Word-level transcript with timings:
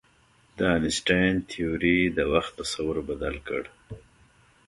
د 0.57 0.59
انیشتین 0.75 1.33
تیوري 1.49 1.99
د 2.17 2.19
وخت 2.33 2.51
تصور 2.59 2.95
بدل 3.09 3.35
کړ. 3.47 3.63